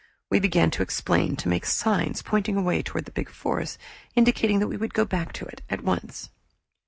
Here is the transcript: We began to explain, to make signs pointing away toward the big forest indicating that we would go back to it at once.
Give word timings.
We 0.31 0.39
began 0.39 0.71
to 0.71 0.81
explain, 0.81 1.35
to 1.35 1.47
make 1.47 1.63
signs 1.63 2.23
pointing 2.23 2.57
away 2.57 2.81
toward 2.81 3.05
the 3.05 3.11
big 3.11 3.29
forest 3.29 3.77
indicating 4.15 4.57
that 4.57 4.67
we 4.67 4.75
would 4.77 4.95
go 4.95 5.05
back 5.05 5.31
to 5.33 5.45
it 5.45 5.61
at 5.69 5.83
once. 5.83 6.31